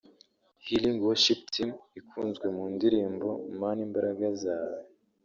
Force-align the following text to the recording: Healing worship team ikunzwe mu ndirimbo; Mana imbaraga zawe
Healing 0.65 0.99
worship 1.07 1.41
team 1.53 1.69
ikunzwe 1.99 2.45
mu 2.55 2.65
ndirimbo; 2.73 3.27
Mana 3.59 3.79
imbaraga 3.87 4.25
zawe 4.41 4.79